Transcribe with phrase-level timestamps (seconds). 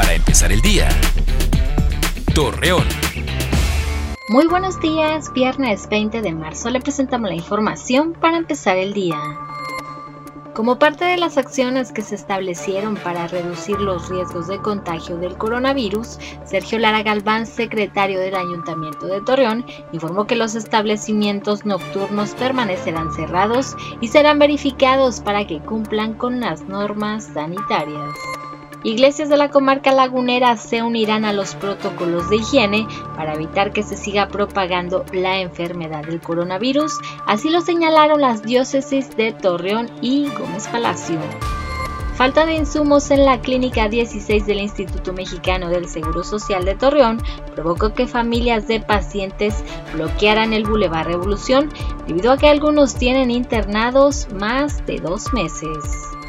[0.00, 0.88] para empezar el día.
[2.34, 2.86] Torreón.
[4.30, 9.18] Muy buenos días, viernes 20 de marzo le presentamos la información para empezar el día.
[10.54, 15.36] Como parte de las acciones que se establecieron para reducir los riesgos de contagio del
[15.36, 23.12] coronavirus, Sergio Lara Galván, secretario del Ayuntamiento de Torreón, informó que los establecimientos nocturnos permanecerán
[23.12, 28.14] cerrados y serán verificados para que cumplan con las normas sanitarias.
[28.82, 33.82] Iglesias de la comarca lagunera se unirán a los protocolos de higiene para evitar que
[33.82, 40.28] se siga propagando la enfermedad del coronavirus, así lo señalaron las diócesis de Torreón y
[40.28, 41.18] Gómez Palacio.
[42.14, 47.22] Falta de insumos en la Clínica 16 del Instituto Mexicano del Seguro Social de Torreón
[47.54, 51.70] provocó que familias de pacientes bloquearan el Boulevard Revolución
[52.06, 56.19] debido a que algunos tienen internados más de dos meses.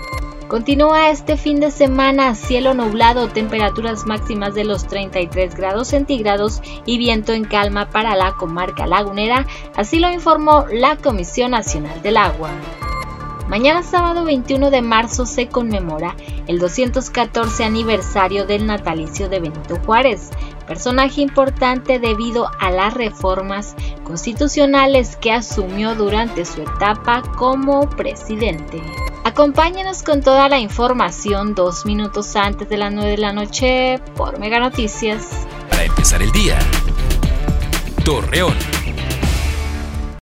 [0.52, 6.98] Continúa este fin de semana cielo nublado, temperaturas máximas de los 33 grados centígrados y
[6.98, 12.50] viento en calma para la comarca lagunera, así lo informó la Comisión Nacional del Agua.
[13.48, 20.32] Mañana sábado 21 de marzo se conmemora el 214 aniversario del natalicio de Benito Juárez,
[20.68, 28.82] personaje importante debido a las reformas constitucionales que asumió durante su etapa como presidente.
[29.24, 34.40] Acompáñenos con toda la información dos minutos antes de las 9 de la noche por
[34.40, 35.46] Mega Noticias.
[35.70, 36.58] Para empezar el día,
[38.04, 38.56] Torreón.